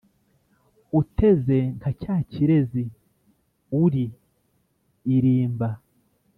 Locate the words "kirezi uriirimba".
2.31-5.69